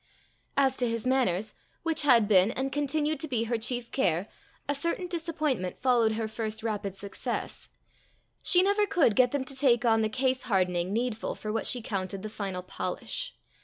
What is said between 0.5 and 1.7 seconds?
As to his manners,